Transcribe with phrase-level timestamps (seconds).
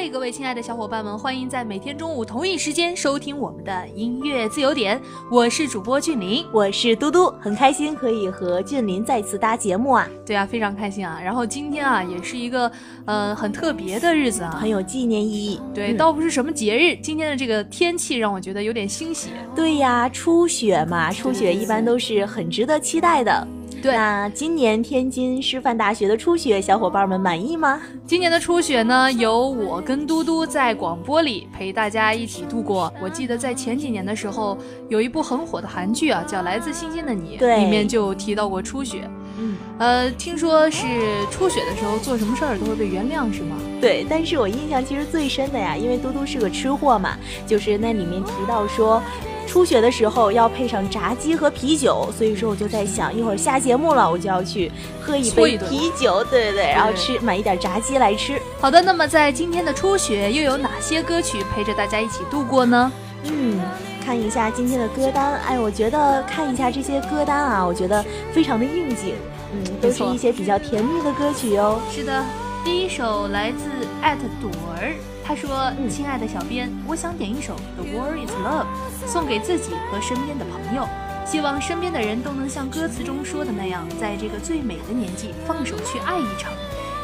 [0.00, 4.98] 嘿，各位亲爱的小伙伴们，欢迎在每天中午同一时间收听我们的音乐自由点。
[5.28, 10.08] 我是主播俊林，我是嘟嘟，很开心可以和俊林再次搭节目啊。
[10.24, 11.20] 对啊，非常开心啊。
[11.20, 12.70] 然后今天啊，也是一个
[13.06, 15.60] 呃很特别的日子啊，很有纪念意义。
[15.74, 19.30] 对，倒不是什么节日，今天的这个天气让我觉得有点欣喜。
[19.52, 23.48] 对呀，初雪嘛，初雪一般都是很值得期待的。
[23.80, 27.80] 对，那今年天津师范大学的初雪，小伙伴们满意吗？
[28.04, 32.92] 今年的初雪呢，由我跟嘟嘟在广播里陪大家一起度过。
[33.00, 39.08] 我记得在前几年的时候，有一部很火的韩剧啊，叫《来自星星的你》，里面就提到过初雪。
[39.38, 40.84] 嗯，呃，听说是
[41.30, 43.56] 初雪的时候做什么事儿都会被原谅，是吗？
[43.80, 47.16] 对，但是我印象其实最深的呀，因为嘟嘟是个吃货嘛，
[47.46, 49.00] 就是那里面提到说。
[49.48, 54.70] 初雪的时候要配上炸鸡和啤酒，所以说我就在想，一会儿下节目了，我就要去
[55.00, 58.38] 喝一杯啤酒，对对对，然后吃买一点炸鸡来吃。
[58.60, 62.92] 好的，那么在今天的初雪又有哪些歌曲陪着大家一起度过呢？
[63.24, 63.58] 嗯，
[64.04, 69.14] 看一下今天的歌单，哎，我觉得看一下这些歌单啊，我觉得非常的应景，
[69.54, 71.80] 嗯，都是一些比较甜蜜的歌曲哦。
[71.90, 72.22] 是的，
[72.62, 73.64] 第一首来自
[74.02, 74.92] 艾特朵儿。
[75.28, 78.64] 他说：“亲爱的小编，我想点一首《The War Is Love》，
[79.06, 80.88] 送给自己和身边的朋友，
[81.26, 86.50] 希望身边的人都能像歌词中说的那样，在这个最美的年纪放手去爱一场。”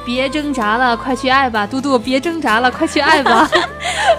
[0.06, 1.98] 别挣扎了，快去爱吧，嘟嘟！
[1.98, 3.47] 别挣扎了，快去爱吧。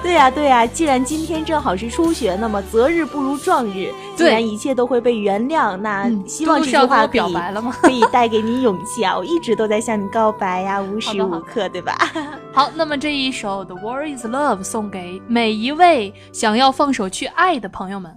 [0.06, 3.92] 对呀，对呀，既然今天正好是初雪，那么择日不如撞日。
[4.16, 7.34] 既然一切都会被原谅，那希望这句话可以
[7.82, 9.18] 可以带给你勇气啊！
[9.18, 11.98] 我一直都在向你告白呀，无时无刻，对吧？
[12.54, 18.16] 好，那么这一首《The War Is Love》送给每一位想要放手去爱的朋友们。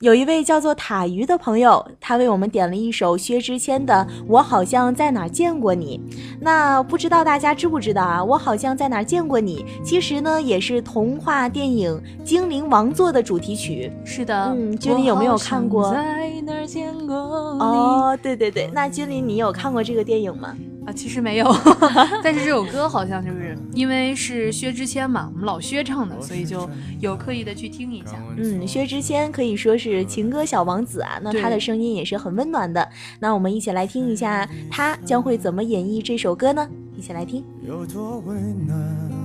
[0.00, 3.94] 有一位叫做塔鱼的朋友，他为我们点了一首薛之谦的
[4.26, 6.00] 《我好像在哪儿见过你》。
[6.40, 8.24] 那不知道大家知不知道啊？
[8.24, 13.92] 我好像在哪儿见过你，其实呢也是童话电影《精灵王座》的主题曲。
[14.02, 17.60] 是的，嗯君临有没有看过在哪儿见过你？
[17.60, 20.56] 哦，对对对，那君临，你有看过这个电影吗？
[20.86, 21.46] 啊，其实没有，
[22.24, 26.68] 但是这首歌好像就是因为是薛之谦嘛，我们老薛唱的，所以就
[27.00, 28.12] 有刻意的去听一下。
[28.36, 32.88] 嗯，薛之谦可以说是情歌小王子啊，那他的声音也是很温暖的。
[33.20, 36.68] 那我们一起来听一下，他将会怎么演绎这首歌呢？
[36.96, 37.44] 一起来听。
[37.66, 38.34] 有多为
[38.66, 39.20] 难？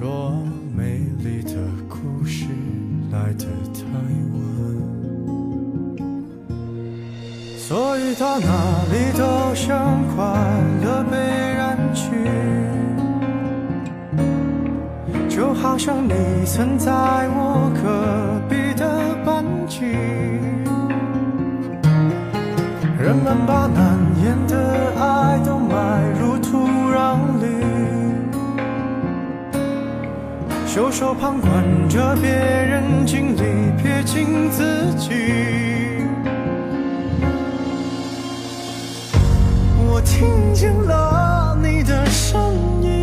[0.00, 0.32] 若
[0.76, 1.54] 美丽的
[1.88, 2.46] 故事
[3.10, 3.82] 来得太
[4.32, 4.83] 晚，
[7.66, 8.46] 所以到哪
[8.92, 10.22] 里都像快
[10.84, 12.10] 乐被染去，
[15.30, 16.12] 就好像你
[16.44, 19.80] 曾在我隔壁的班级。
[23.02, 27.46] 人们把难言的爱都埋入土壤里，
[30.66, 35.83] 袖手旁观着别人经历，撇清自己。
[40.16, 42.40] 听见了你的声
[42.80, 43.02] 音，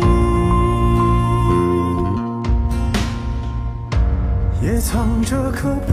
[4.62, 5.92] 也藏着颗不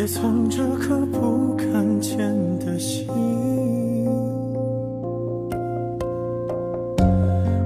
[0.00, 2.18] 也藏着颗不敢见
[2.58, 3.06] 的心。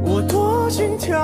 [0.03, 1.17] 我多心跳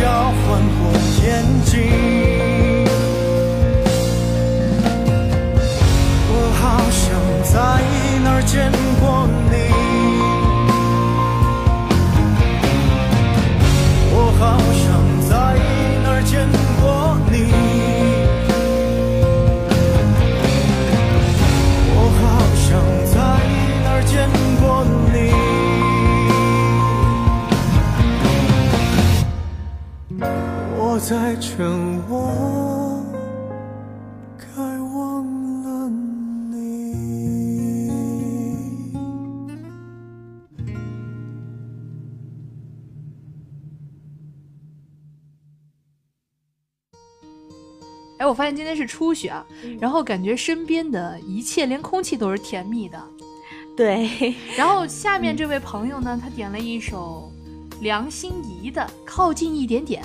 [0.00, 0.92] 交换过
[1.22, 1.76] 眼睛。
[6.32, 7.02] 我好像
[7.44, 7.52] 在
[8.24, 9.39] 哪儿见过你。
[31.10, 31.66] 在劝
[32.08, 33.04] 我
[34.38, 35.24] 该忘
[35.64, 37.90] 了你。
[48.18, 49.44] 哎，我发现今天是初雪啊，
[49.80, 53.04] 然后感觉身边的一切，连空气都是甜蜜的。
[53.76, 57.32] 对，然后下面这位朋友呢，他点了一首
[57.80, 60.04] 梁心颐的《靠近一点点》。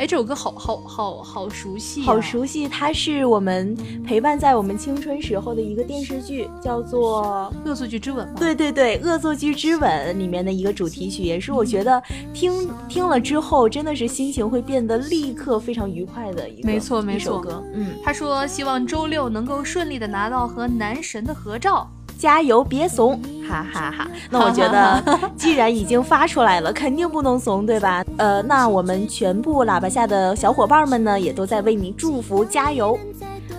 [0.00, 8.34] 哎，这首歌好好好好熟悉、啊，好熟悉，它是我们陪伴在我们青春时候的一个电视剧，叫做《恶作剧之吻》吗？
[8.38, 12.02] 对对对，《恶作剧之吻》里面的一个主题曲，也是我觉得
[12.32, 17.62] 听听了之后，真的是心情会变得立刻非常愉快的一个没错没错歌。
[17.74, 21.86] 嗯，他说希望周六能够顺利的拿到和男神的合照。
[22.20, 24.06] 加油，别怂，哈哈哈。
[24.28, 25.02] 那我觉得，
[25.38, 28.04] 既然已经发出来了， 肯定不能怂，对吧？
[28.18, 32.98] 呃，那我们全部喇叭下的小伙伴们呢，也都在为你祝福，加油。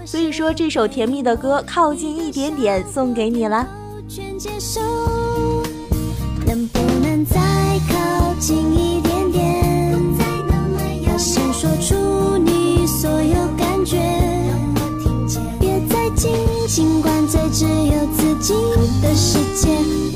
[0.06, 3.66] 所以说，这首甜蜜的歌《靠近一点点》送给你啦。
[4.08, 4.80] 全接受，
[6.46, 7.40] 能不能再
[7.90, 9.42] 靠近一点点？
[11.08, 11.96] 要先说出
[19.66, 20.11] 的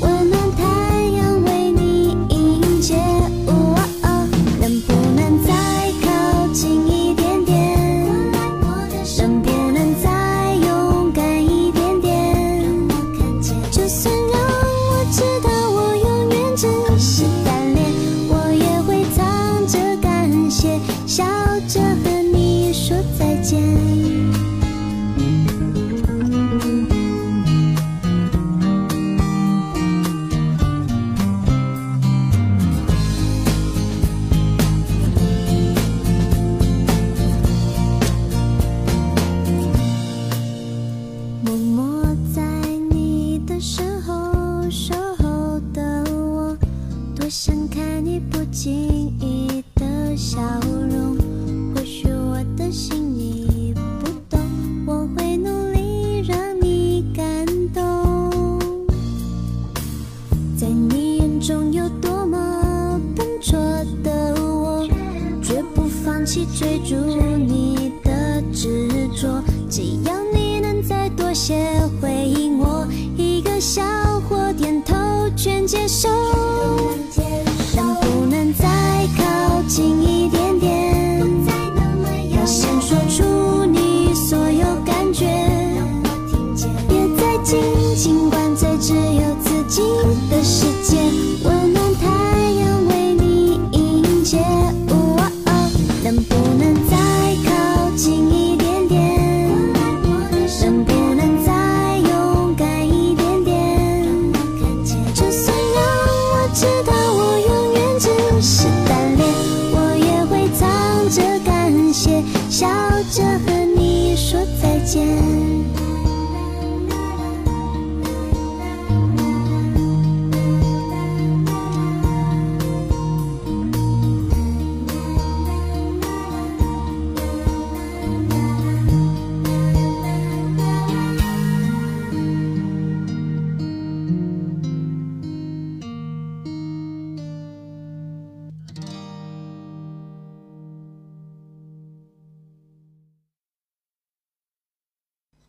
[66.36, 67.25] 去追逐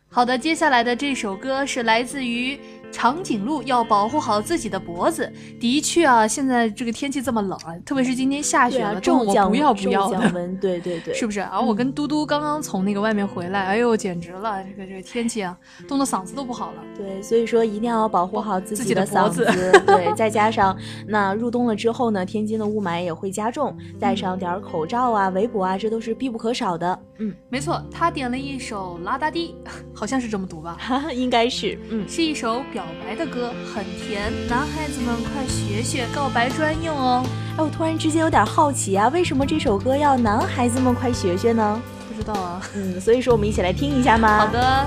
[0.09, 2.57] 好的，接下来的这首歌是来自于
[2.97, 5.31] 长颈鹿，要保护好自己的脖子。
[5.59, 11.37] 的确啊，现在这个天气这么冷啊，特别是今天下雪了，这种骤降我不要不要降温，对对对， 是不是？
[11.39, 15.55] 然后我跟嘟嘟刚刚从那个外面回来，哎呦，简直了，这个这个天气啊，
[15.87, 16.81] 冻得嗓子都不好了。
[16.97, 19.45] 对，所以说一定要保护好自自己己的嗓子。
[19.85, 20.75] 对， 再加上
[21.07, 26.99] 那入冬了之后呢，天津的雾霾也会加重，戴上点儿口罩啊、围脖啊，这都是必不可少的。
[27.19, 29.55] 嗯，没错，他点了一首《拉达滴》，
[29.93, 30.77] 好像是这么读吧？
[31.13, 37.23] 应该是，嗯，是一首表白的歌，很甜，男孩子们快学学，告白专用哦。
[37.57, 41.81] 哎，我突然之间有点好奇啊，为什么这首歌要男孩子们快学学呢？
[42.07, 42.61] 不知道啊。
[42.75, 44.39] 嗯，所以说我们一起来听一下吗。
[44.39, 44.47] 好。
[44.47, 44.85] 的。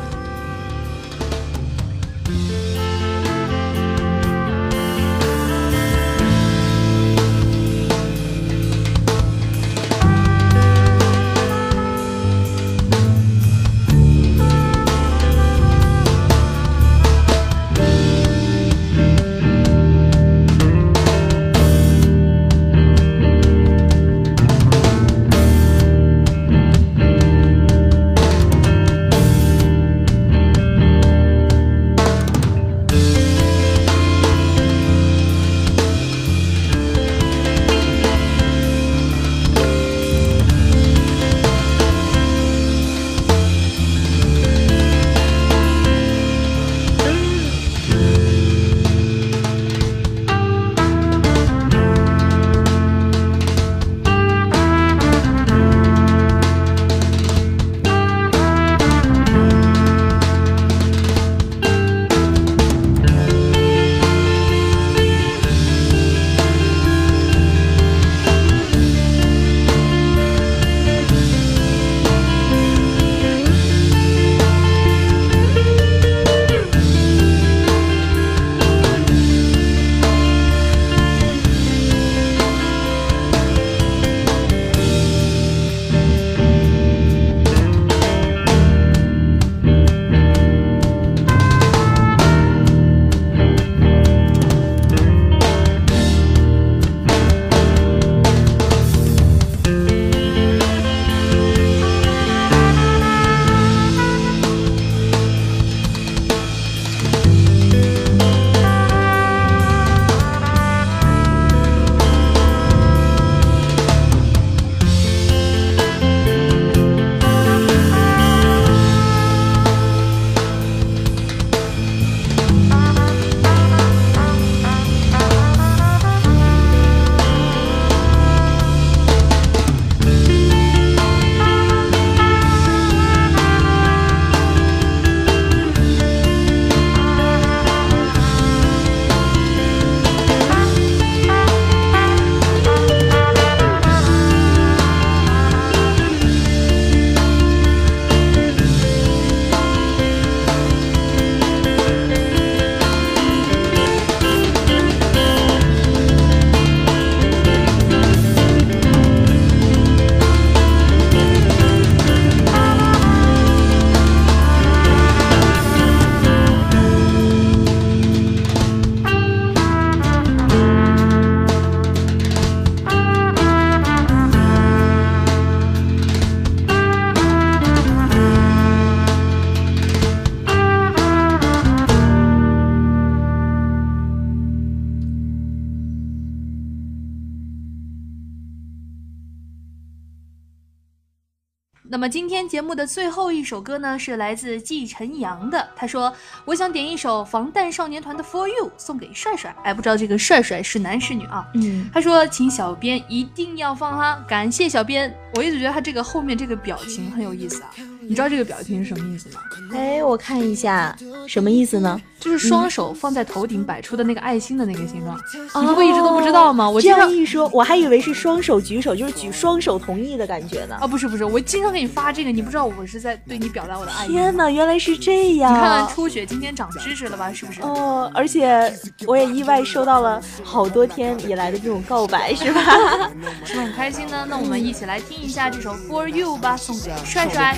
[192.01, 195.69] 么今天节目的最后一首歌呢，是来自季晨阳的。
[195.77, 196.11] 他说
[196.47, 199.55] ：“我想点一首防弹少年团的《For You》，送给帅帅。
[199.63, 207.71] 哎，不知道这个帅帅是男是女啊？”嗯，他说：“请小编一定要放哈，感谢小编。”我一直觉得他这个后面这个表情很有意思啊。
[208.11, 209.41] 你知道这个表情是什么意思吗？
[209.73, 210.97] 哎，我看一下，
[211.29, 212.03] 什么意思呢？
[212.19, 215.17] 就是双手放在头顶摆出的那个爱心的那个形状。
[215.63, 216.69] 你不会一直都不知道吗？
[216.69, 220.77] 我这样一说，我还以为是双手举手，就是举双手同意的感觉呢。
[220.81, 224.09] 啊，不是不是，我经常给你发这个，你不知道我是在对你表达我的爱意。
[224.11, 225.53] 天哪，原来是这样！
[225.55, 227.33] 你看看初雪今天长知识了吧？
[227.33, 227.63] 是不是？
[227.63, 232.61] 哦，而且我也意外收到了好多天以来的这种告白，是吧？
[233.47, 234.27] 是不是很开心呢？
[234.29, 237.57] 那我们一起来听一下这首《For You》吧，送给帅帅。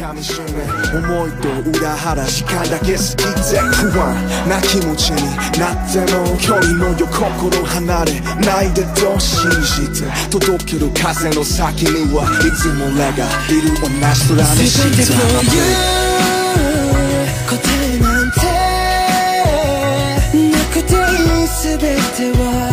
[0.95, 3.59] 思いと裏腹しかだけ過ぎて
[3.91, 4.15] 不安
[4.49, 5.23] な気持ちに
[5.59, 14.91] なっても距離のよ心離れないでと信じて届ける風の先にはいつも俺がいる同じ空に沈
[17.49, 18.37] 答えなんて
[20.51, 20.97] なくてい
[21.45, 21.87] い全て
[22.39, 22.72] は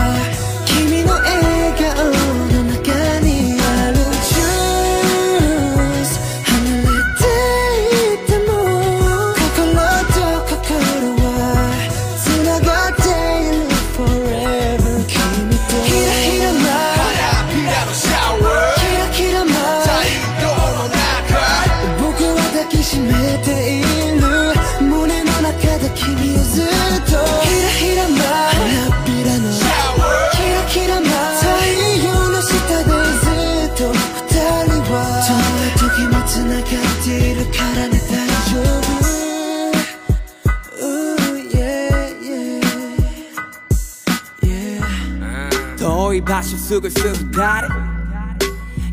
[46.20, 47.68] い場所すぐすぐ誰？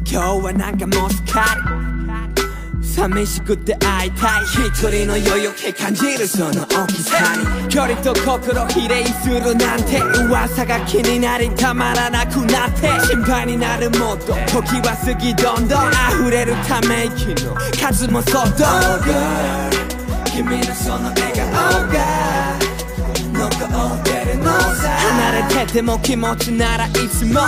[0.08, 1.44] 今日はなんかもうすっか
[2.80, 4.44] り寂しくて会いたい。
[4.44, 7.68] 一人の余裕気感じるその大きさに。
[7.68, 12.88] 距離と心比例するなんて噂が気になりたまらなくなって。
[13.06, 19.70] 心配になるもっと時は過ぎどんどん溢れるため息の数もそっと Oh girl
[20.30, 22.45] 君のその笑顔が
[23.64, 27.40] 離れてても気持ちならいつも。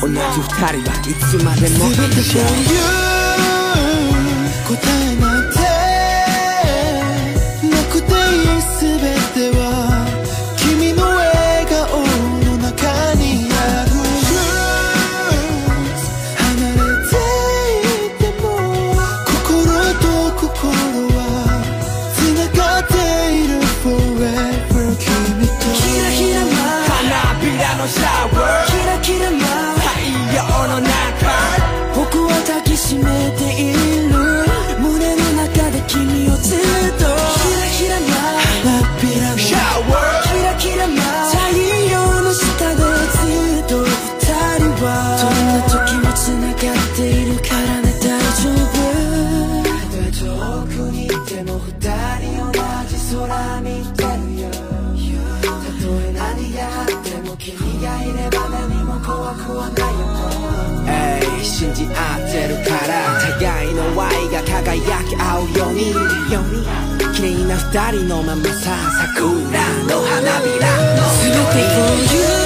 [0.00, 3.15] 同じ二人はいつまでも一緒
[61.42, 65.94] 信じ合ってるから互いの愛が輝き合うように。
[67.14, 68.76] 綺麗な二人のままさ
[69.14, 69.24] 桜
[69.84, 71.02] の花びらの。
[71.22, 72.45] 全て for you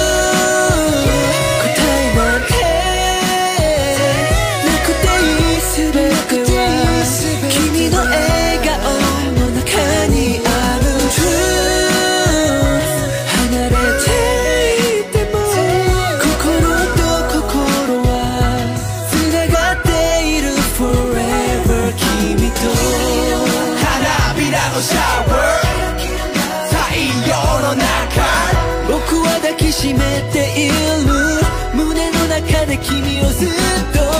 [29.71, 29.99] しめ
[30.33, 30.73] ている。
[31.73, 33.49] 胸の中で君をずっ
[33.93, 34.10] と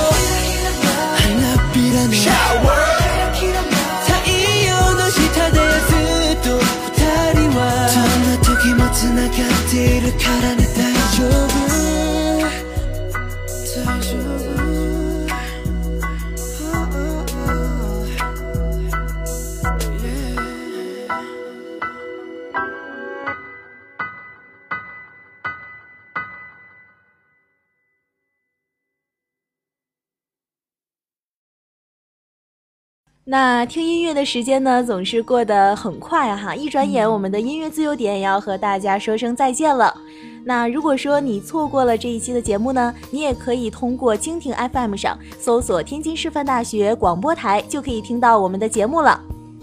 [33.32, 39.96] 那听音乐的时间呢，总是过得很快哈，一转眼我们的音乐自由点也要和大家说声再见了。
[40.44, 49.17] 那如果说你错过了这一期的节目呢，你也可以通过蜻蜓 FM 上搜索天津师范大学广播台，就可以听到我们的节目了。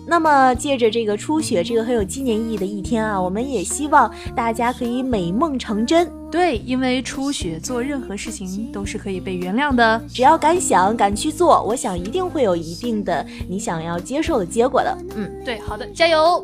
[0.08, 6.10] 那么借着这个初雪这个很有纪念意义的一天啊，我们也希望大家可以美梦成真。
[6.30, 14.96] 对，因为初雪做任何事情都是可以被原谅的，只要敢想敢去做，我想一定会有一定的你想要接受的结果的。
[15.14, 16.42] 嗯，对，好的，加油。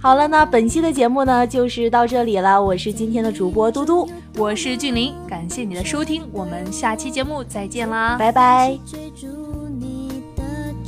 [0.00, 2.62] 好了，那本期的节目呢就是到这里了。
[2.62, 8.78] 我是今天的主播嘟嘟，我是俊林，感谢你的收听，我们下期节目再见啦，拜拜。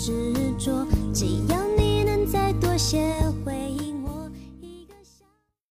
[0.00, 3.89] 执着只要你能再多些回忆